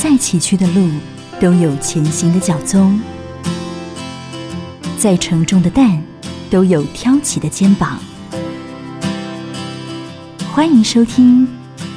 [0.00, 0.88] 再崎岖的路
[1.40, 3.00] 都有前行的脚踪，
[4.96, 6.00] 再沉重的担
[6.48, 7.98] 都有挑起的肩膀。
[10.52, 11.44] 欢迎收听《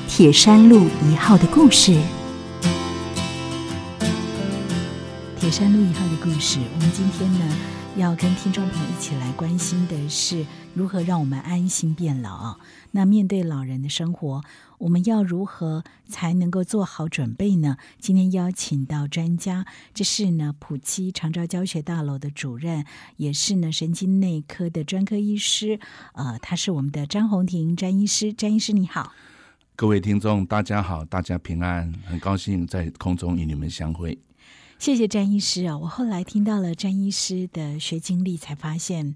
[0.07, 1.95] 铁山路一号》的故事。
[5.39, 7.55] 铁山路一号的故事，我们今天呢
[7.97, 10.43] 要跟听众朋友一起来关心的是
[10.73, 12.57] 如何让我们安心变老。
[12.91, 14.43] 那面对老人的生活，
[14.77, 17.77] 我们要如何才能够做好准备呢？
[17.99, 22.85] 今天邀请到专家，这是呢普七长照教学大楼的主任，
[23.17, 25.79] 也是呢神经内科的专科医师。
[26.13, 29.13] 呃，他是我们的张红婷詹医师，詹医师你好。
[29.75, 34.17] 各位听众大家好，大家平安，很高兴在空中与你们相会。
[34.77, 35.77] 谢谢詹医师啊！
[35.77, 39.15] 我后来听到了詹医师的学经历，才发现，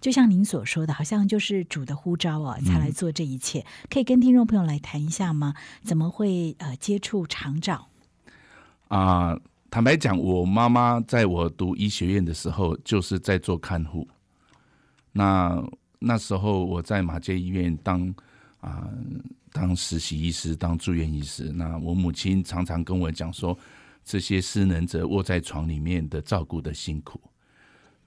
[0.00, 3.64] 就像您所说的，好像就是主的呼召啊，才来做这一切。
[3.88, 5.54] 可以跟听众朋友来谈一下吗？
[5.84, 7.88] 怎么会呃接触长照？
[8.88, 9.38] 啊，
[9.70, 14.08] 坦白讲，我妈妈在我读医学院的时候，就是在做看护。
[15.12, 15.62] 那
[15.98, 18.14] 那时候我在马街医院当
[18.60, 18.88] 啊
[19.52, 21.52] 当实习医师，当住院医师。
[21.52, 23.58] 那我母亲常常跟我讲说。
[24.02, 27.20] 这些失能者卧在床里面的照顾的辛苦，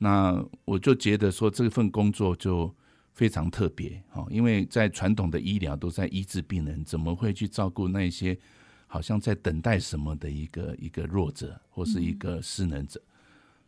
[0.03, 2.69] 那我就觉得说这份工作就
[3.13, 8.37] 非常特别哦，因为在传统的医疗都在医治病人，怎么会去照顾那些
[8.85, 13.01] 好像在等待什么的一个一个弱者或是一个失能者？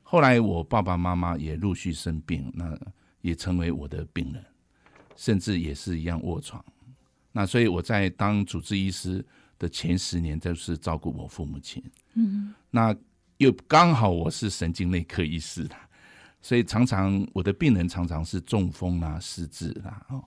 [0.03, 2.77] 后来我爸爸妈妈也陆续生病，那
[3.21, 4.43] 也成为我的病人，
[5.15, 6.63] 甚至也是一样卧床。
[7.31, 9.25] 那所以我在当主治医师。
[9.57, 11.81] 的前十年就是照顾我父母亲，
[12.15, 12.93] 嗯，那
[13.37, 15.75] 又刚好我是神经内科医师的，
[16.45, 20.23] 所以常常我的病人常常是中风啦、失智啦，哦，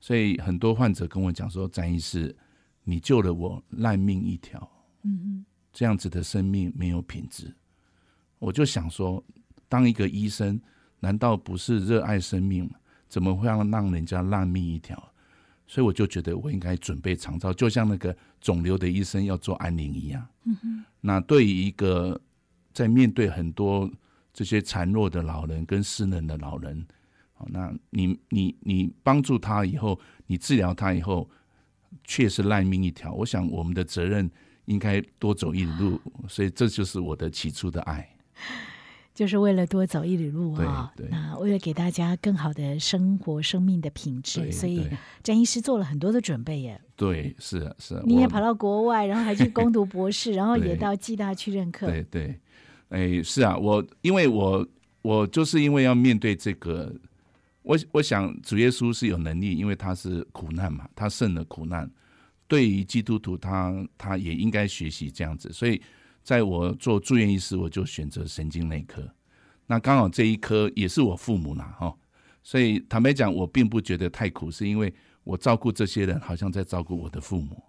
[0.00, 2.36] 所以很多患者跟我讲说：“詹医师，
[2.84, 4.70] 你救了我烂命一条，
[5.04, 7.50] 嗯嗯，这样子的生命没有品质。”
[8.38, 9.24] 我就想说，
[9.66, 10.60] 当一个医生，
[11.00, 12.72] 难道不是热爱生命吗？
[13.08, 15.02] 怎么会让让人家烂命一条？
[15.66, 20.28] 所以我就觉得我应该准备长照，就像那个肿瘤的医生要做安宁一样。
[20.44, 20.84] 嗯哼。
[21.00, 22.20] 那对于一个
[22.74, 23.90] 在面对很多
[24.32, 26.86] 这些残弱的老人跟失能的老人，
[27.34, 31.28] 好，那你你你帮助他以后，你治疗他以后，
[32.04, 33.12] 却是烂命一条。
[33.12, 34.30] 我想我们的责任
[34.64, 38.08] 应该多走一里路，所以这就是我的起初的爱。
[39.14, 40.90] 就是为了多走一里路啊！
[41.10, 44.88] 那为了给大家更好的生活、生命的品质，所以
[45.22, 46.80] 詹医师做了很多的准备耶。
[46.96, 48.02] 对，是是。
[48.06, 51.88] 你也跑到国外，然后还去攻读博士， 然后也到暨大去任课。
[51.88, 52.40] 对对，
[52.92, 54.66] 哎，是啊，我因为我
[55.02, 56.94] 我就是因为要面对这个，
[57.62, 61.90] 我我想主耶稣是有能力，因为他是苦难嘛，他胜了苦难。
[62.46, 65.82] 对于基督徒，他他也应该学习这样子，所以。
[66.24, 69.02] 在我做住院医师，我就选择神经内科。
[69.66, 71.92] 那刚好这一科也是我父母啦，哈。
[72.44, 74.94] 所以坦白讲，我并不觉得太苦，是因为
[75.24, 77.60] 我照顾这些人，好像在照顾我的父母，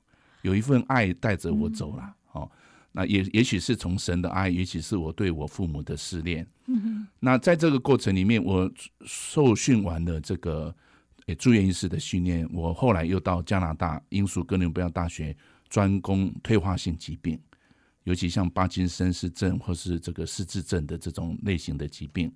[0.44, 2.16] 有一份爱带着我走了。
[2.34, 2.52] 哦，
[2.94, 6.48] 那也也许是从神的爱，也许是我对我父母的思念。
[6.68, 8.72] 嗯那在这个过程里面，我
[9.06, 10.74] 受训完了这个
[11.38, 15.36] 住院医师的训练，我后来又到加拿大英属哥伦比亚大学
[15.68, 17.38] 专攻退化性疾病。
[18.04, 22.30] 尤其像帕金森氏症或是这个失智症的这种类型的疾病，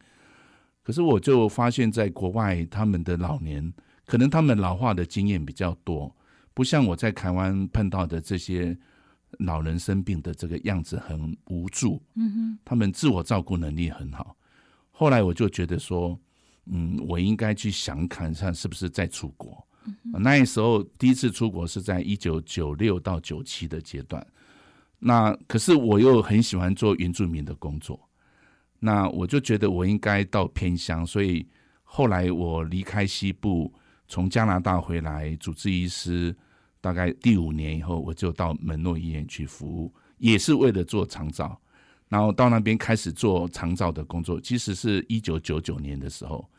[0.82, 3.74] 可是我就发现，在国外他们的老年，
[4.06, 6.16] 可能他们老化的经验比较多，
[6.54, 8.78] 不像我在台湾碰到的这些
[9.40, 12.02] 老人生病的这个样子很无助。
[12.16, 14.36] 嗯哼，他们自我照顾能力很好。
[14.92, 16.20] 后来我就觉得说，
[16.66, 19.66] 嗯，我应该去想看看是不是再出国。
[20.20, 24.26] 那时候第一次出国是在一九九六到九七的阶段。
[25.00, 28.10] 那可是我又很喜欢做原住民的工作，
[28.80, 31.48] 那我就觉得我应该到偏乡，所以
[31.84, 33.72] 后来我离开西部，
[34.08, 36.36] 从加拿大回来主治医师，
[36.88, 41.60] 大概第五年以后，我就到门诺医院去服务，也是为了做长照，
[42.08, 46.50] 然后到那边开始做长照的工作，其实是一九九九年的时候，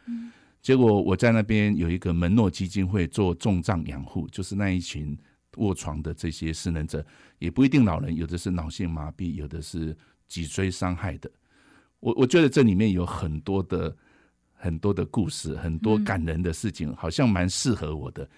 [0.61, 5.17] 结果我在那边有一个门诺基金会做重障养护，就是那一群。
[5.57, 7.05] 卧床的这些失能者
[7.41, 9.97] 也不一定老人，有的是脑性麻痹，有的是
[10.29, 11.29] 脊椎伤害的。
[11.99, 13.97] 我我觉得这里面有很多的
[14.55, 18.29] 很多的故事，很多感人的事情，好像蛮适合我的。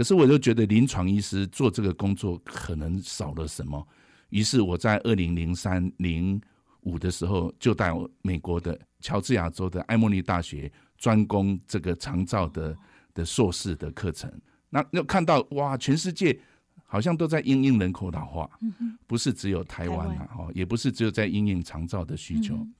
[0.00, 3.86] 可是我就觉得临床医师做这个工作可能少了什么。
[4.30, 6.40] 于是我在二零零三零
[6.84, 12.74] 五的时候，就到美国的乔治亚州的艾默尼大学专攻这个长照的
[13.12, 14.32] 的硕士的课程。
[14.70, 16.40] 那又看到哇，全世界
[16.86, 22.54] 好像都在因应人口老化，嗯，不是只有台湾台啊，哦，也不是只有在因应长照的需求。
[22.54, 22.74] 嗯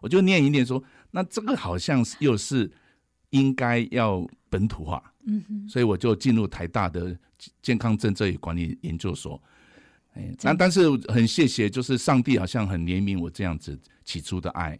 [0.00, 2.70] 我就念一念说，那这个好像是又是
[3.30, 7.16] 应该要本土化，嗯哼，所以我就进入台大的
[7.60, 9.42] 健康政策与管理研究所。
[10.14, 14.78] 哎，真那但是很谢谢，就是上帝好像很怜悯我这样子起初的爱，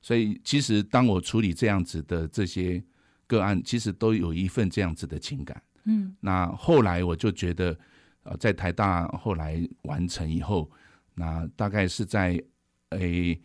[0.00, 2.82] 所以其实当我处理这样子的这些
[3.26, 5.60] 个案，其实都有一份这样子的情感。
[5.84, 6.14] 嗯。
[6.20, 7.76] 那后来我就觉得，
[8.22, 10.70] 呃，在台大后来完成以后，
[11.14, 12.40] 那大概是在
[12.90, 13.38] 诶、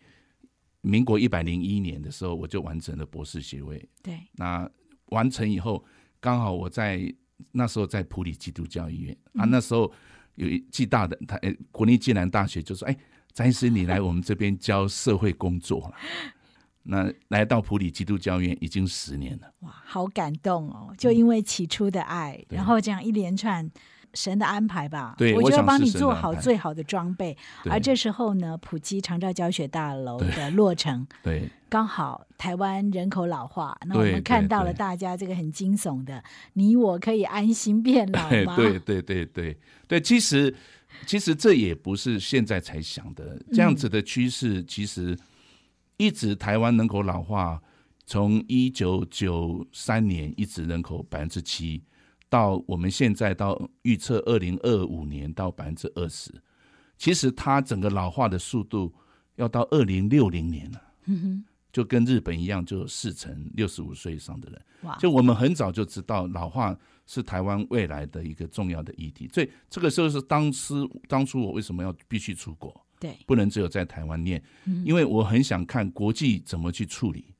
[0.84, 3.88] 民国一百零一年的时候，我就完成了博士学位。
[4.02, 4.70] 对，那
[5.06, 5.84] 完成以后，
[6.20, 7.12] 刚好我在
[7.52, 9.90] 那时候在普里基督教医院、啊，嗯那时候
[10.34, 12.96] 有一暨大的他诶国立暨南大学就说，哎，
[13.32, 15.94] 詹医师你来我们这边教社会工作了。
[16.86, 20.94] 那来到普里基督教院已经十年了，哇，好感动哦！
[20.98, 23.66] 就因为起初的爱，对然后这样一连串
[24.14, 27.36] 神的安排吧，对我就要帮你做好最好的装备。
[27.68, 31.50] 而这时候呢，普及长照教学大楼的落成，对。
[31.68, 36.22] 刚好台湾人口老化，那我对们看到了大家这个很惊悚的，
[36.52, 38.54] 你我可以安心变老吗？
[38.56, 39.58] 对对对对。
[39.88, 40.54] 对，其实
[41.04, 45.18] 其实这也不是现在才想的，这样子的趋势其实
[45.96, 47.60] 一直台湾人口老化，
[48.06, 51.82] 从一九九三年一直人口百分之七，
[52.34, 56.32] 到我们现在到预测二零二五年到百分之二十，
[56.98, 58.92] 其实它整个老化的速度
[59.36, 60.82] 要到二零六零年了。
[61.04, 64.60] 嗯哼，就跟日本一样，就四成六十五岁以上的人。
[64.82, 66.76] 哇，就我们很早就知道老化
[67.06, 70.74] 是台湾未来的一个重要的议题，所以这个时候是当时
[71.06, 77.32] 当初我为什么要必须出国，对，不能只有在台湾念，嗯因为我很想看国际怎么去处理。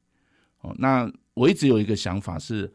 [0.60, 2.72] 哦，那我一直有一个想法是，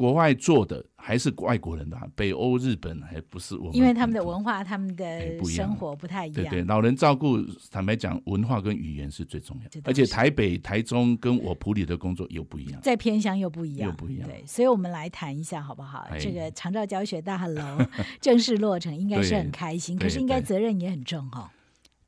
[0.00, 6.42] 国外做的还是外国人的啊，北欧、日本还不是我们，因为他们的文化、他们哎的生活不太一样。
[6.42, 7.36] 对对，老人照顾，
[7.70, 12.80] 坦白讲，文化跟语言是最重要的，而且台北、台中跟我普里的工作又不一样。
[12.80, 14.26] 在偏乡又不一样，又不一样。
[14.26, 16.06] 对，所以我们来谈一下好不好？
[16.10, 16.18] 哎。
[16.18, 17.78] 这个长照教学大楼
[18.22, 21.52] 正式落成，应该是很开心，可是应该对责任也很重哈、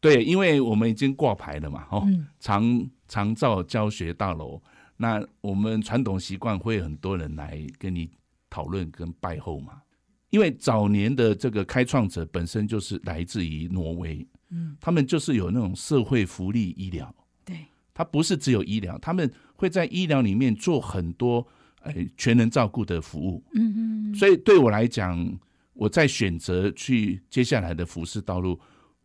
[0.01, 2.27] 对，因为我们已经挂牌了嘛，哦，嗯。
[2.41, 4.59] 长长照教学大楼，
[5.03, 8.09] 那我们传统习惯会很多人来跟你
[8.49, 9.83] 讨论跟拜后嘛。
[10.31, 17.13] 因为早年的这个开创者本身就是来自于挪威，嗯，他们就是有那种社会福利医疗，
[17.45, 21.45] 对，他不是只有医疗，他们会在医疗里面做很多
[21.83, 25.39] 呃全人照顾的服务，嗯嗯，所以对我来讲，
[25.75, 28.59] 我在选择去接下来的服饰道路，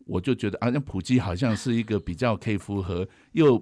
[0.05, 3.61] 我就觉得啊，那普及好像是一个比较可以符合又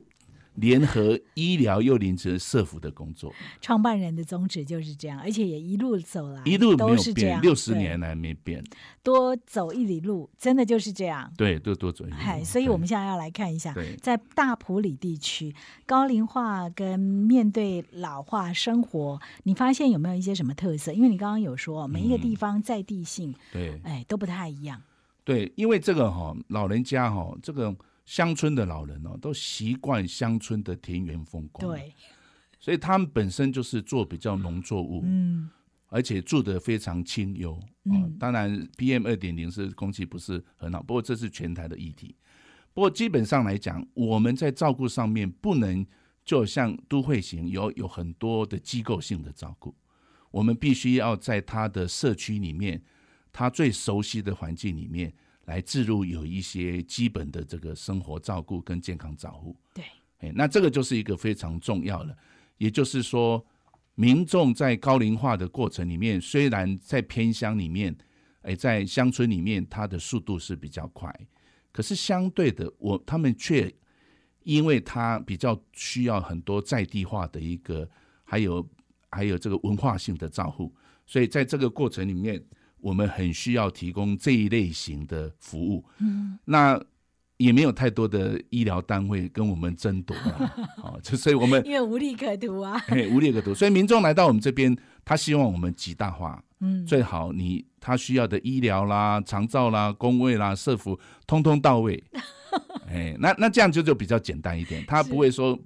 [0.55, 8.63] 联合医疗又联合社服的工作，创办人的宗旨就是这样，而且也一路走来，一路没有都是这样变，，六十年来没变，
[9.03, 11.31] 多走一里路，真的就是这样。
[11.37, 15.53] 对，多多走一步嗨，所以我们现在要来看一下，在大埔里地区，
[15.85, 20.91] 高龄化跟面对老化生活，你发现有没有一些什么特色？
[20.91, 24.81] 因为你刚刚有说，每一个地方在地性，对哎，都不太一样。
[25.23, 27.75] 对，因为这个哈、老人家哈、这个
[28.05, 31.93] 乡村的老人哦，都习惯乡村的田园风光，，对，
[32.59, 35.49] 所以他们本身就是做比较农作物，嗯，
[35.87, 37.59] 而且住得非常清幽。
[37.85, 42.15] 嗯哦，当然 PM 二点零是空气不是很好，不过这是全台的议题。
[42.73, 45.85] 不过基本上来讲，我们在照顾上面不能
[46.23, 49.73] 就像都会型有有很多的机构性的照顾，
[50.29, 52.83] 我们必须要在他的社区里面，
[53.31, 55.13] 他最熟悉的环境里面
[55.45, 59.55] 来置入有一些基本的这个生活照顾跟健康照护。
[59.73, 59.83] 对，
[60.19, 62.17] 哎，那这个就是一个非常重要的，
[62.57, 63.45] 也就是说，
[63.95, 67.95] 民众在高龄化的过程里面，虽然在偏乡里面，
[68.41, 71.13] 哎，在乡村里面，它的速度是比较快，
[71.71, 73.73] 可是相对的，我他们却
[74.43, 77.89] 因为它比较需要很多在地化的一个，
[78.23, 78.67] 还有
[79.09, 80.73] 还有这个文化性的照护，
[81.05, 82.43] 所以在这个过程里面，
[82.85, 85.83] 我们很需要提供这一类型的服务。
[85.97, 86.79] 嗯，那
[87.37, 92.77] 也没有太多的医疗单位跟我们争夺啊， 哦，就所以我们因为无利可图啊。
[92.87, 102.01] 嘿无利可图，所以民众来到我们这边，他希望我们极大化，嗯，最好你他需要的医疗啦、长照啦、工位啦、社服，通通到位。
[102.87, 105.57] 哎，那那这样就就比较简单一点，他不会说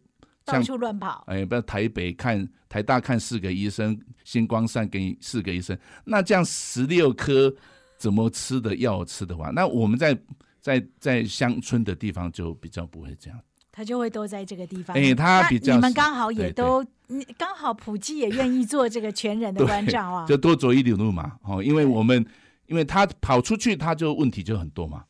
[0.53, 1.23] 到处乱跑。
[1.27, 7.53] 哎，不要台北看台大看四个医生，星光散给你四个医生，那这样十六颗
[7.97, 10.17] 怎么吃的药吃的话，那我们在
[10.59, 13.39] 在在乡村的地方就比较不会这样。
[13.71, 14.97] 他就会都在这个地方。
[14.97, 20.25] 哎他比较是你们刚好也都，你刚好普及也愿意做这个全人的关照啊。
[20.27, 22.25] 就多走一点路嘛，哦，因为我们
[22.65, 25.05] 因为他跑出去他就问题就很多嘛。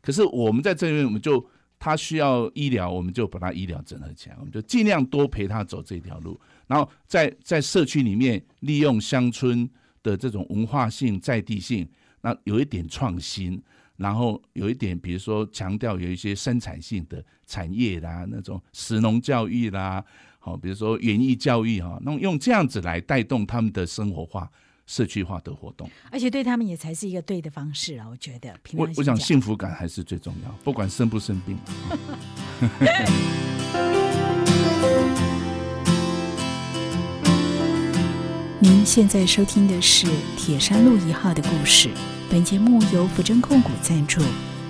[0.00, 1.44] 可是我们在这边，我们就
[1.84, 6.40] 他需要医疗，我们就把他医疗整合起来，我们就尽量多陪他走这条路。
[6.68, 9.68] 然后在在社区里面利用乡村
[10.00, 11.84] 的这种文化性、在地性，
[12.20, 13.60] 那有一点创新，
[13.96, 20.04] 然后有一点，比如说强调有一些生产性的产业啦，那种实农教育啦，
[20.38, 24.48] 好，比如说园艺教育哈，那用这样子来带动他们的生活化。
[24.86, 28.06] 社区化的活动，而且对他们也才是一个对的方式啊！
[28.10, 31.56] 我觉得，我我想幸福感还是最重要，不管生不生病。
[38.60, 41.90] 您现在收听的是铁山路一号的故事。
[42.30, 44.22] 本节目由福珍控股赞助，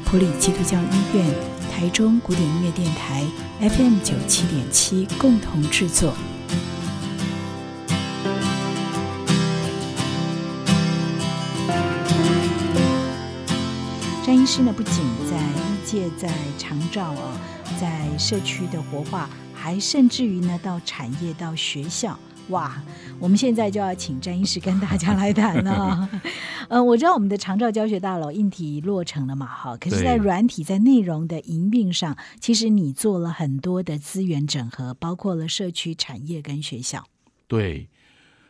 [0.05, 1.27] 普里基督教医院、
[1.71, 3.23] 台中古典音乐电台
[3.61, 6.15] FM 九七点七共同制作。
[14.55, 17.41] 师呢，不仅在医界、在长照啊，
[17.81, 22.19] 在社区的活化，还甚至于呢，到产业、到学校，
[22.51, 22.83] 哇！
[23.19, 26.07] 我们现在就要请詹医师跟大家来谈了。
[26.69, 37.03] 嗯， 我知道我们的长照教学大楼硬体落成了嘛，哈，可是，在软体、在内容的营运上，其实你做了很多的资源整合，包括了社区、产业跟学校。
[37.49, 37.89] 对，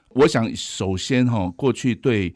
[0.09, 2.35] 我想首先哈，过去对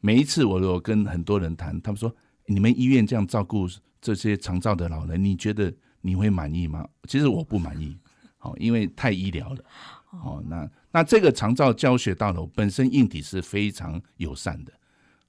[0.00, 2.14] 每一次我有跟很多人谈，他们说。
[2.48, 3.68] 你们医院这样照顾
[4.00, 6.88] 这些长照的老人，你觉得你会满意吗？
[7.06, 7.96] 其实我不满意，
[8.38, 9.64] 好，因为太医疗了。
[10.10, 14.72] 哦，那那这个长照教学大楼本身硬体是非常友善的，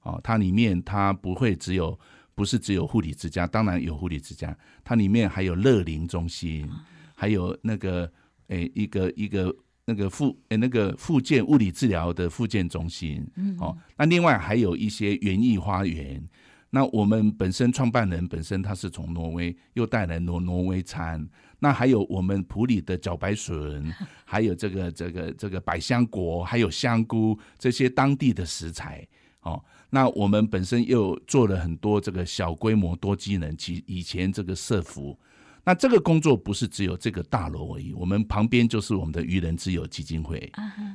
[0.02, 1.98] 哦，它里面它不会只有
[2.34, 6.66] 不是只有护理之家，当然有护理之家，它里面还有乐龄中心，
[7.14, 8.10] 还有那个
[8.46, 13.22] 诶一个一个那个附诶那个附件物理治疗的附件中心，
[13.58, 16.26] 哦，那另外还有一些园艺花园。
[16.70, 21.28] 那我们本身创办人本身他是从挪威，又带来挪挪威餐。
[21.58, 23.92] 那还有我们普里的茭白笋，
[24.24, 29.06] 还有这个这个这个百香果，还有香菇这些当地的食材
[29.42, 29.62] 哦。
[29.90, 35.18] 那我们本身又做了很多这个小规模多机能，其以前这个社服。
[35.62, 40.50] 那这个工作不是只有这个大楼而已，我们旁边就是我们的愚人之友基金会。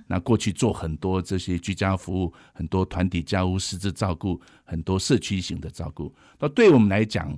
[0.08, 6.14] 那过去做很多这些居家服务，很多团体家务、师资照顾，很多社区型的照顾。
[6.40, 7.38] 那对我们来讲，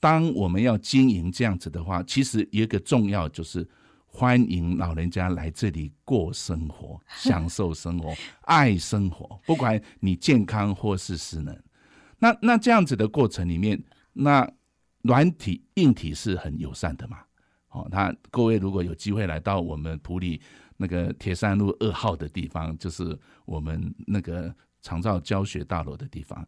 [0.00, 3.68] 当我们要经营这样子的话，其实一个重要就是
[4.06, 8.14] 欢迎老人家来这里过生活、享受生活、
[8.46, 11.54] 爱生活，不管你健康或是失能。
[12.18, 13.80] 那那这样子的过程里面，
[14.14, 14.50] 那。
[15.02, 17.18] 软体、硬体是很友善的嘛？
[17.70, 20.40] 哦，那各位如果有机会来到我们普里
[20.76, 24.52] 那个铁山路二号的地方，就是我们那个
[24.82, 26.46] 长照教学大楼的地方，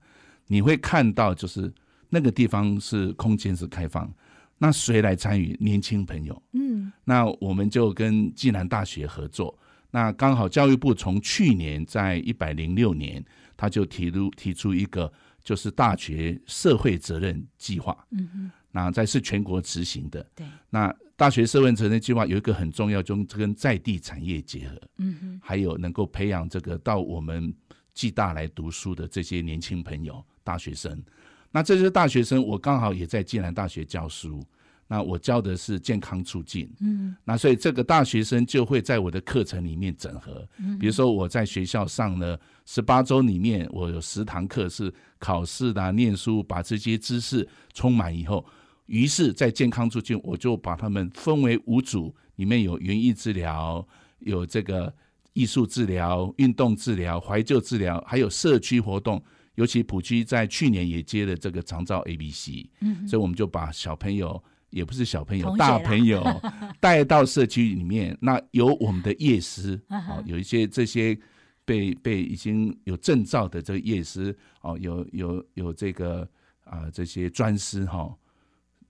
[0.49, 1.73] 你会看到，就是
[2.09, 4.12] 那个地方是空间是开放。
[4.59, 5.56] 那谁来参与？
[5.61, 6.42] 年轻朋友。
[6.52, 9.56] 嗯，那我们就跟暨南大学合作。
[9.92, 13.25] 那刚好教育部从去年在一百零六年，
[13.56, 15.11] 他就提出提出一个。
[15.43, 20.47] 就是大学社会责任计划，嗯嗯，那在是全国执行的，对。
[20.71, 27.55] 那大学社会责任计划有一个很重要，就跟在地产业结合，嗯哼，还有能够培养这个到我们
[27.95, 31.03] 暨大来读书的这些年轻朋友、大学生。
[31.51, 34.43] 那这些大学生，我刚好也在暨南大学教书。
[34.89, 48.45] 那我教的是健康促进，嗯，那所以这个大学生就会在我的课程里面整合，嗯，比如说我在学校上了十八周里面，我有十堂课是考试的、念书，把这些知识充满以后，
[48.85, 53.87] 于是，在健康促进，我就把他们分为五组，里面有园艺治疗，
[54.19, 54.95] 有这个
[55.33, 59.25] 艺术治疗、运动治疗、怀旧治疗，还有社区活动，
[59.55, 64.43] 尤其普区在去年也接了这个长照 A B C，嗯，所以我们就把小朋友。
[64.73, 66.25] 也不是小朋友，大朋友
[66.81, 71.17] 带到社区里面，那有我们的夜师哦，有一些这些
[71.64, 76.29] 被被已经有证照的这个夜师哦，有有有这个
[76.64, 78.12] 啊这些专师哈，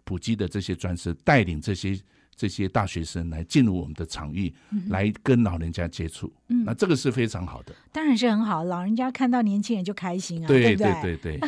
[0.05, 2.01] 普及的这些专师带领这些。
[2.35, 4.53] 这些大学生来进入我们的场域，
[4.89, 6.33] 来跟老人家接触，
[6.65, 7.75] 那这个是非常好的。
[7.93, 11.17] 当然是很好，老人家看到年轻人就开心啊，对对对？
[11.17, 11.41] 对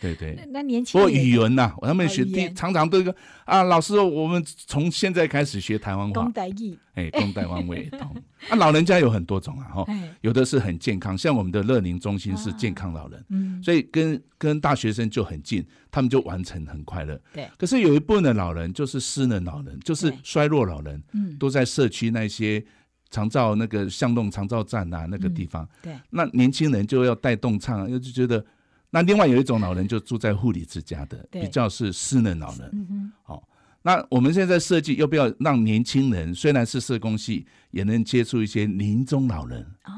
[0.00, 0.46] 对对。
[0.50, 2.24] 那年轻不过语文呐，他们学
[2.54, 6.22] 常常都一个啊，老师，我们从现在开始学台湾话。
[6.22, 8.16] 公台语，哎，公台湾味同。
[8.48, 9.86] 啊，老人家有很多种啊，哈，
[10.22, 17.20] 有的是很健康，像我们的乐龄中心是健康老人，嗯，所以跟跟大学生就很近，他们就完成很快乐。
[17.32, 22.64] 对，可是有一部分的老人就是失能老人，就是衰弱老人，嗯，都在社区那些
[23.10, 28.44] 长照那个巷弄长照站啊那个地方，对，那年轻人就要带动唱，又就觉得
[28.90, 32.70] 那另外有一种老人就住在护理之家的，比较是失能老人。
[32.72, 33.48] 嗯哼，好、
[33.82, 39.92] 那我们现在设计要不要让年轻人虽然是社工系，也能接触一些临终老人，哦，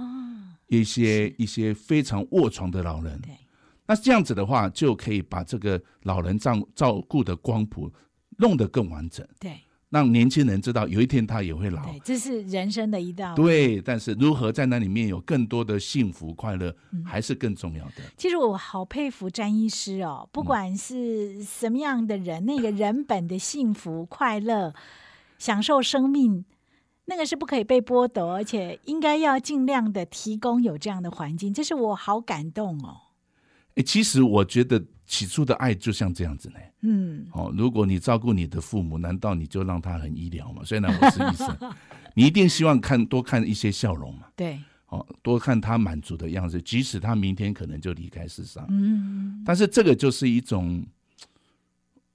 [0.66, 3.16] 一些一些非常卧床的老人。
[3.20, 3.32] 对，
[3.86, 7.92] 那这样子的话，就可以把这个老人照照顾的光谱
[8.38, 9.60] 弄得更完整，对，
[9.90, 11.84] 让年轻人知道有一天他也会老。
[11.84, 13.34] 对，这是人生的一道。
[13.34, 18.02] 对，但是如何在那里面有更多的幸福快乐，嗯还是更重要的。
[18.16, 24.74] 其实我好佩服詹医师哦，不管是什么样的人，那个人本的幸福、快乐、
[25.38, 26.44] 享受生命，
[27.04, 33.02] 那个是不可以被剥夺，而且应该要尽量的提供有这样的环境，这是我好感动哦。
[33.76, 36.56] 诶，其实我觉得起初的爱就像这样子呢。
[36.82, 40.62] 嗯，哦，如果你照顾你的父母，难道你就让他很医疗吗？
[40.64, 41.74] 虽然我是医生，
[42.14, 44.26] 你一定希望看多看一些笑容嘛。
[44.36, 48.64] 对，哦，多看他满足的样子，即使他明天可能就离开世上。
[48.68, 50.86] 嗯，但是这个就是一种，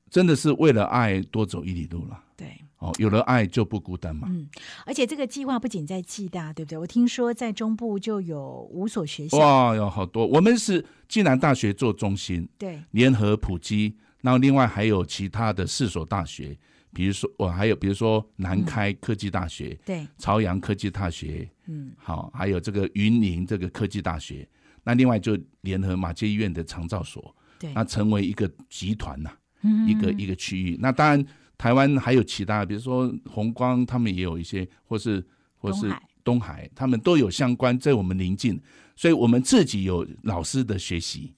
[0.09, 2.23] 真的是为了爱多走一里路了。
[2.37, 2.47] 对。
[2.79, 4.27] 哦，有了爱就不孤单嘛。
[4.31, 4.47] 嗯，
[4.85, 6.77] 而且这个计划不仅在暨大，对不对？
[6.77, 10.25] 我听说在中部就有五所学校，哇，有好多。
[10.25, 16.57] 我们是暨南大学做中心，对，联合普及，然后另外还有其他的四所大学，
[16.93, 24.47] 比如说我还有比如说南开科技大学、对，朝阳科技大学，嗯，好，还有这个云林这个科技大学。
[24.85, 29.29] 那另外就联合马街医院的长照所，对，那成为一个集团呐、
[29.63, 30.77] 嗯一个一个区域。
[30.79, 31.25] 那当然，
[31.59, 35.21] 台湾还有其他，比如说红光，他们也有一些，或是
[35.57, 38.57] 或是东海，他们都有相关，在我们邻近，
[38.95, 41.33] 所以我们自己有老师的学习，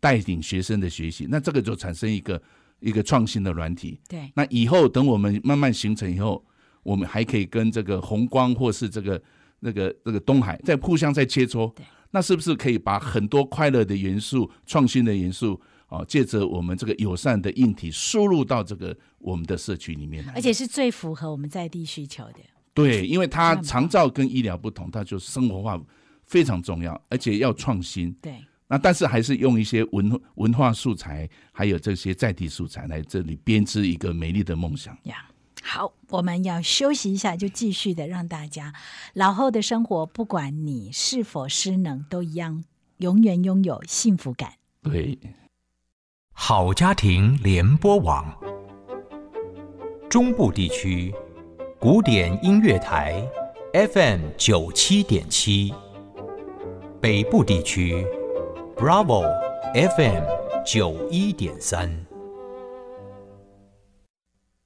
[0.00, 2.42] 带领学生的学习，那这个就产生一个
[2.80, 4.00] 一个创新的软体。
[4.08, 6.42] 对，那以后等我们慢慢形成以后，
[6.82, 9.22] 我们还可以跟这个红光或是这个
[9.60, 11.84] 那个那个东海再互相再切磋对。
[12.10, 20.34] 那是不是可以把很多快乐的元素、创新的元素啊，借着我们这个友善的硬体输入到这个我们的社区里面来？
[20.34, 22.38] 而且是最符合我们在地需求的。
[22.72, 25.80] 对，因为它长照跟医疗不同，它就生活化
[26.24, 28.12] 非常重要，而且要创新。
[28.22, 34.96] 对，那但是还是用一些文文化素材，还有这些在地素材来这里编织一个美丽的梦想。
[35.04, 35.28] 呀。
[35.60, 38.72] 好，我们要休息一下，就继续的让大家
[39.14, 42.62] 老后的生活，不管你是否失能，都一样
[42.98, 44.52] 永远拥有幸福感。
[44.82, 45.18] 对，
[46.40, 48.24] 好家庭联播网，
[50.08, 51.12] 中部地区
[51.80, 53.28] 古典音乐台
[53.74, 55.74] FM 九七点七，
[57.00, 58.06] 北部地区
[58.76, 59.24] Bravo
[59.74, 60.22] FM
[60.64, 62.06] 九一点三。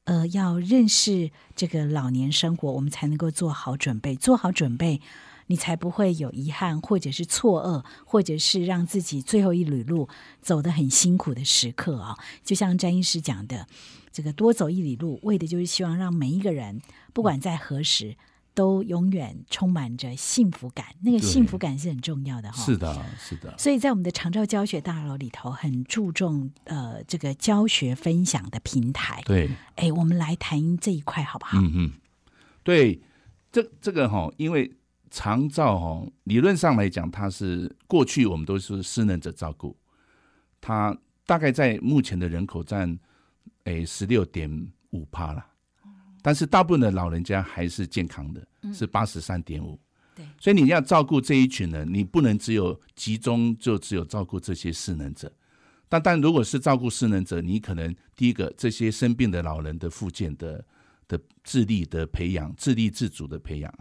[0.05, 4.15] 呃，要认识这个老年生活，我们才能够做好准备。
[4.15, 5.01] 做好准备，
[5.53, 10.09] 你才不会有遗憾，或者是错愕，或者是让自己最后一里路
[10.41, 12.17] 走得很辛苦的时刻啊。
[12.43, 13.67] 就像詹医师讲的，
[14.11, 16.81] 这个多走一里路，为的就是希望让每一个人，
[17.13, 18.17] 不管在何时，
[18.55, 20.87] 都永远充满着幸福感。
[21.03, 22.65] 那个幸福感是很重要的哈。
[22.65, 29.21] 是的，是的，所以在我们的长照教学大楼里头，很注重呃这个教学分享的平台。
[29.27, 31.59] 对，哎，我们来谈这一块好不好？
[31.59, 31.93] 嗯嗯，
[32.63, 33.03] 对，
[33.53, 34.73] 这这个哈，因为
[35.15, 39.77] 长照哈，理论上来讲，它是过去我们都是失能者照顾，
[40.59, 40.97] 它
[41.27, 42.99] 大概在目前的人口占
[43.65, 44.51] 诶十六点
[44.91, 45.47] 五趴啦，
[46.23, 49.79] 但是大部分的老人家还是健康的，是八十三点五。
[50.17, 55.31] 对所以你要照顾这一群人，你不能只有集中就只有照顾这些失能者。
[55.91, 60.65] 但但如果是照顾失能者，你可能第一个这些生病的老人的复健的
[61.07, 63.73] 的智力的培养、智力自主的培养，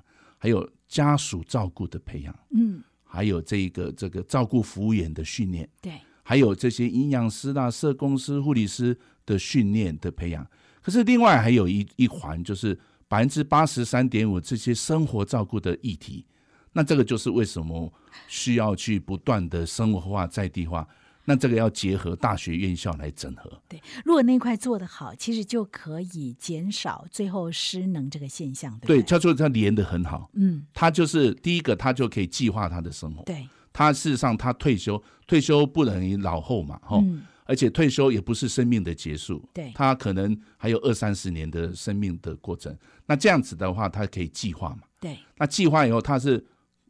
[0.41, 10.43] 还有家属照顾的培养，嗯，还有这一个这个照顾服务员的训练，对，还有这些营养师啦、社工师、护理师的训练的培养。
[10.81, 12.75] 可是另外还有一一环，就是
[13.07, 16.25] 百分之八十三点五这些生活照顾的议题。
[16.73, 17.93] 那这个就是为什么
[18.27, 20.87] 需要去不断的生活化、在地化。
[21.31, 23.49] 那这个要结合大学院校来整合。
[23.69, 23.81] 对。
[24.03, 29.03] 如果那块做得好，其实就可以减少最后失能这个现象，对对？
[29.03, 30.29] 叫做它连得很好。
[30.33, 33.23] 嗯，他就是第一个，他就可以计划他的生活。
[33.23, 42.77] 对，他事实上他退休，退休不等于老后嘛，吼、嗯，而且退休也不是生命的结束，对他可能还有二三十年的生命的过程。
[43.05, 44.81] 那这样子的话，他可以计划嘛？
[44.99, 46.45] 对，那计划以后，他是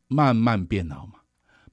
[0.07, 1.13] 慢慢变老嘛？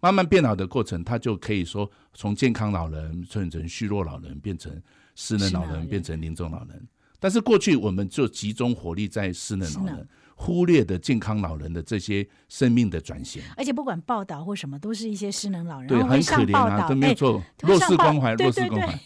[0.00, 4.72] 慢慢变老的过程，他就可以说从健康老人变成虚弱老人，变成
[5.14, 6.88] 失能老人，变成临终老人。
[7.20, 13.40] 但是过去我们就集中火力在失能老人，忽略的健康老人的这些生命的转型。
[13.56, 18.98] 而且不管报道或什么，都是一些失能老人，对，很可怜啊，都没有做弱势关怀，弱势关怀。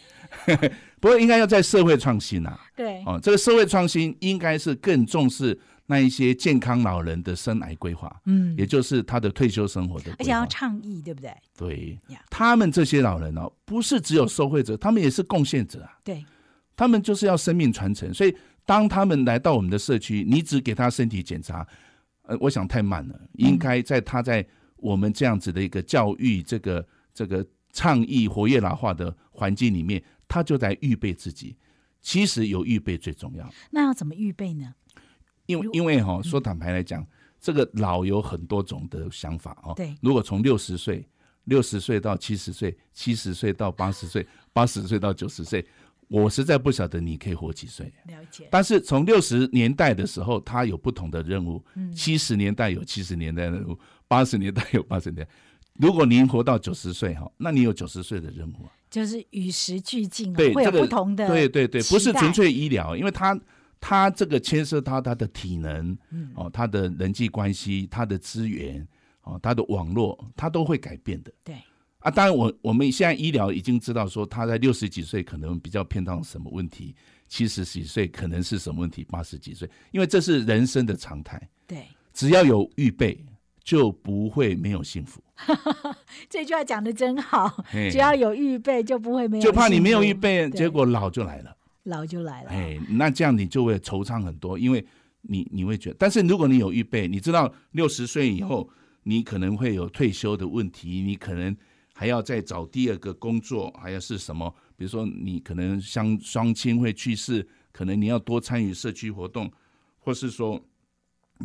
[0.98, 10.12] 不过应该要在社会创新啊，对，哦，这个社会创新应该是更重视那一些健康老人的生癌规划，嗯，也就是他的退休生活的。
[10.18, 11.34] 而且要倡议，对不对？
[11.56, 15.98] 对呀他们这些老人哦，不是只有受惠者，他们也是贡献者啊。
[16.04, 16.24] 对，
[16.76, 21.66] 他们就是要生命传承，所以当他们来到我们的社区，你只给他身体检查，
[22.22, 31.56] 呃，我想太慢了，应该在他在我们这样子的一个教育这个这个倡议活跃老化的环境里面，他就在预备自己。
[32.00, 34.74] 其实有预备最重要，那要怎么预备呢？
[35.46, 37.06] 因因为哈、说坦白来讲，
[37.40, 39.72] 这个老有很多种的想法哦。
[39.76, 41.06] 对如果从六十岁、
[41.44, 45.64] 六十岁到七十岁、七十岁到八十岁、八十岁到九十岁，
[46.08, 47.92] 我实在不晓得你可以活几岁。
[48.06, 51.58] 了解，但是从六十年代的时候，他有不同的任务；
[51.94, 55.30] 七十年代有七十年代的任务，八十年代有八十年代。
[55.80, 58.70] 如果您活到九十岁哈，那你有九十岁的任务啊。
[58.90, 63.34] 就是与时俱进啊，对，会有不同的对对对，不是纯粹医疗，因为它
[63.84, 68.86] 它这个牵涉到他的体能，嗯哦，他的人际关系，他的资源，
[69.22, 71.32] 哦，他的网络，他都会改变的。
[71.42, 71.56] 对，
[71.98, 76.94] 啊，当然我我们现在医疗已经知道说他在六十几岁可能比较偏到什么问题，
[77.26, 83.18] 七十几岁可能是什么问题，八十几岁，因为这是人生的常态，对，只要有预备，
[83.64, 85.20] 就不会没有幸福。
[86.30, 91.56] 这句话讲的真好，只要有预备就不会没有， 就怕你没有预备，结果老就来了。
[91.84, 94.84] 老就来了，哎，那这样你就会惆怅很多，因为
[95.22, 98.68] 你你会觉得，但是如果你有预备，你知道六十岁以后
[99.02, 101.56] 你可能会有退休的问题，你可能
[101.92, 104.52] 还要再找第二个工作，还要是什么？
[104.76, 109.50] 比如说你可能相双亲会去世，可能你要多参与社区活动，
[109.98, 110.60] 或是说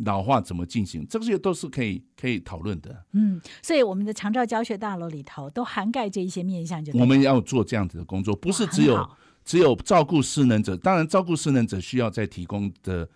[0.04, 3.04] 老化怎么进行，这些都是可以可以讨论的。
[3.12, 9.08] 嗯，所以我们的长照教学大楼里头都涵盖这一些面向就我们要做这样子的工作，不是只有
[9.48, 13.08] 只有照顾失能者，当然照顾失能者需要再提供的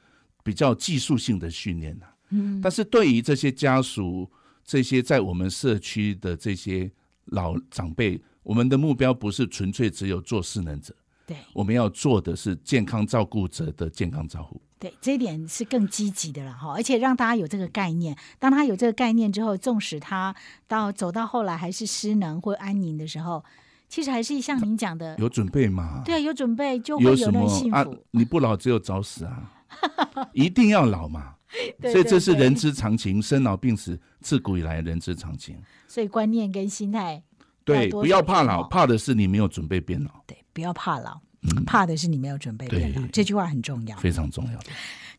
[0.42, 2.07] 比较技术性的训练呐。
[2.31, 4.31] 嗯，但是对于这些家属，
[4.64, 6.90] 这些在我们社区的这些
[7.27, 14.59] 老长辈，我们的目标不是纯粹只有做失能者，对我们要做的是健康照顾者的健康照顾。
[14.79, 18.16] 对，这一点是更积极的了哈，而且让大家有这个概念。
[18.38, 20.35] 当他有这个概念之后，纵使他
[20.66, 23.45] 到走到后来还是失能或安宁的时候，
[23.93, 26.01] 其实还是像您讲的，有准备嘛？
[26.03, 27.77] 对啊，有准备就会有那幸福。
[27.77, 27.87] 啊？
[28.11, 29.53] 你不老只有早死啊！
[30.33, 31.35] 一定要老嘛。
[31.79, 35.61] 对所以这是人之常情，生老病死自古以来人之常情。
[35.87, 37.23] 所以观念跟心态
[37.67, 41.21] 对，不要怕老，怕的是你没有准备变老，对，不要怕老，
[41.67, 43.09] 怕的是你没有准备变老对。
[43.09, 43.95] 这句话很重要。
[43.99, 44.71] 非常重要的。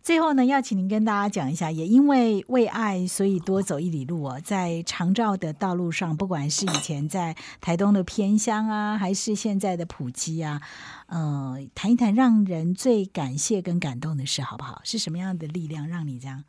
[0.04, 4.38] 最后呢，要请您跟大家讲一下，也因为为爱，所以多走一里路哦。
[4.44, 10.62] 在长照的道路上，不管是以前在台东的偏乡啊，还是现在的普基啊，
[11.08, 14.82] 呃，谈一谈让人最感谢跟感动的事，好不好？
[14.84, 16.44] 是什么样的力量让你这样？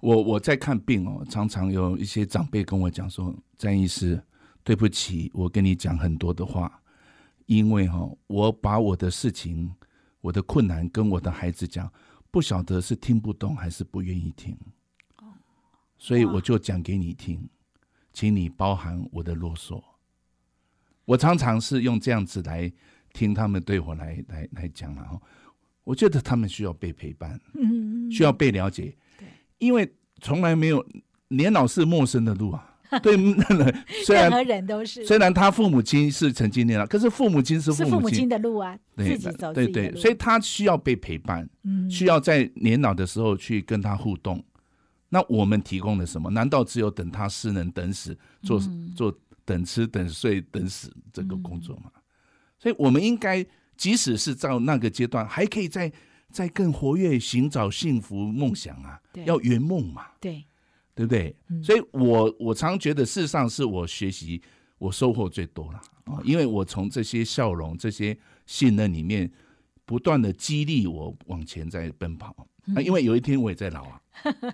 [0.00, 4.20] 我我在看病哦，常常有一些长辈跟我讲说：“詹医师，
[4.64, 6.80] 对不起，我跟你讲很多的话，
[7.46, 9.72] 因为哈、我把我的事情、
[10.20, 11.88] 我的困难跟我的孩子讲，
[12.38, 14.56] 不晓得是听不懂还是不愿意听，
[15.98, 17.48] 所以我就讲给你听，
[18.12, 19.82] 请你包含我的啰嗦。
[21.04, 22.72] 我常常是用这样子来
[23.12, 25.20] 听他们对我来来来讲了哈，
[25.82, 28.96] 我觉得他们需要被陪伴，嗯，需要被了解，
[29.58, 30.86] 因为从来没有
[31.26, 32.77] 年老是陌生的路啊。
[33.02, 33.16] 对，
[34.04, 40.00] 虽然任何人都是虽然他父母亲是曾经年老，可是父母亲是是父母亲的路啊，对自己走自对对。
[40.00, 44.42] 所以他需要被陪伴，嗯需要在年老的时候去跟他互动。
[45.10, 46.30] 那我们提供了什么？
[46.30, 51.90] 难道只有等他失能等死，做嗯做等吃等睡等死这个工作吗？
[52.58, 53.46] 所以我们应该，
[53.76, 55.90] 即使是到那个阶段，还可以再
[56.30, 60.06] 再更活跃，寻找幸福梦想啊，要圆梦嘛。
[60.20, 60.44] 对，
[60.98, 61.62] 对不对？
[61.62, 64.42] 所以我我常觉得，事实上是我学习
[64.78, 69.30] 我收获最多了啊，因为我从这些笑容、这些信任里面，
[69.84, 72.34] 不断的激励我往前在奔跑
[72.74, 72.82] 啊。
[72.82, 74.02] 因为有一天我也在老啊，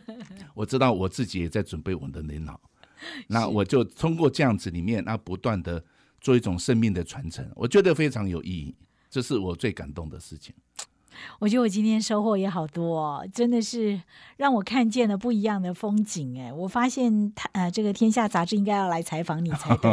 [0.54, 2.60] 我知道我自己也在准备我的年老，
[3.26, 5.82] 那我就通过这样子里面，那不断的
[6.20, 8.74] 做一种生命的传承，我觉得非常有意义，
[9.08, 10.54] 这是我最感动的事情。
[11.38, 14.00] 我觉得我今天收获也好多、哦，真的是
[14.36, 16.40] 让我看见了不一样的风景。
[16.40, 19.90] 哎，我发现他呃，这个《天下》杂志应该要来采访你才对，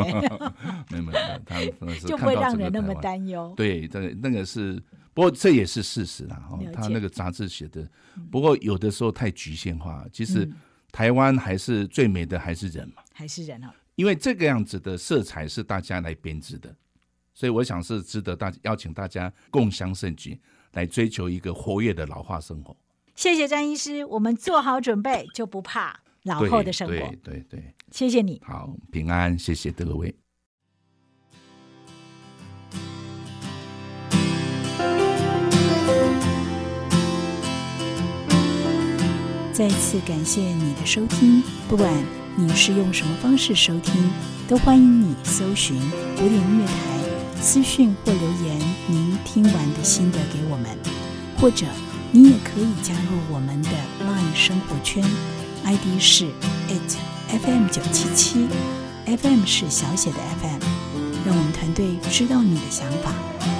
[0.89, 1.59] 没有没有，他
[2.07, 3.53] 就不会让人那么担忧。
[3.55, 4.81] 对，这个那个是
[5.13, 6.41] 不过这也是事实啦。
[6.49, 7.87] 哦，他那个杂志写的，
[8.31, 10.05] 不过有的时候太局限化。
[10.11, 10.53] 其实嗯
[10.91, 16.75] 台湾还是最美的还是人嘛，还是人啊，因为这个样子的色彩是大家来编织的，
[17.33, 20.37] 所以我想是值得大邀请大家共襄盛举，
[20.73, 22.75] 来追求一个活跃的老化生活。
[23.15, 27.19] 谢谢张医师，我们做好准备就不怕老后的生活对。
[27.23, 28.41] 对对，谢谢你。
[28.43, 30.15] 好，平安，谢谢各位。
[39.53, 41.93] 再次感谢你的收听，不管
[42.35, 44.09] 你是用什么方式收听，
[44.47, 45.77] 都欢迎你搜寻
[46.15, 47.00] 古典音乐台，
[47.41, 50.77] 私讯或留言您听完的心得给我们，
[51.39, 51.65] 或者
[52.11, 53.69] 你也可以加入我们的
[54.05, 55.03] LINE 生活圈
[55.65, 56.27] ，ID 是
[56.69, 56.97] it
[57.43, 58.47] FM 九七七
[59.07, 60.59] ，FM 是小写的 FM，
[61.25, 63.11] 让我们团队知道你的想法，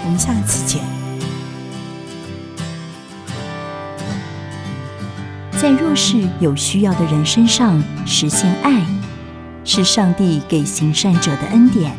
[0.06, 0.84] 我们下次见。
[5.60, 8.86] 在弱势有需要的人身上实现爱，
[9.66, 11.92] 是上帝给行善者的恩典。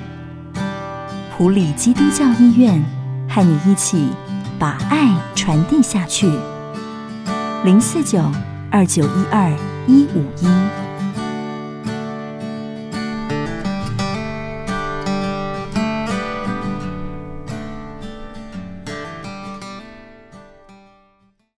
[1.42, 2.81] 普里基督教医院
[3.28, 4.11] 和你一起
[4.61, 6.31] 把爱传递下去。
[7.64, 8.22] 零四九
[8.70, 9.50] 二九一二
[9.88, 10.81] 一五一。